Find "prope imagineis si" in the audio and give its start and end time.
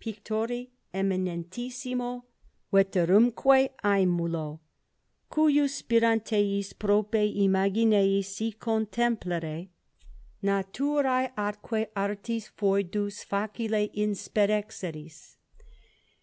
6.72-8.52